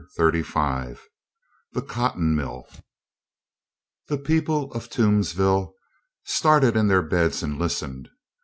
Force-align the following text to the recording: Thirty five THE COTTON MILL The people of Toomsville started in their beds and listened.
Thirty 0.17 0.41
five 0.41 1.07
THE 1.73 1.83
COTTON 1.83 2.35
MILL 2.35 2.67
The 4.07 4.17
people 4.17 4.71
of 4.73 4.89
Toomsville 4.89 5.75
started 6.23 6.75
in 6.75 6.87
their 6.87 7.03
beds 7.03 7.43
and 7.43 7.59
listened. 7.59 8.09